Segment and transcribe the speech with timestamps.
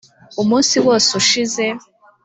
[0.41, 1.65] umunsi wose ushize,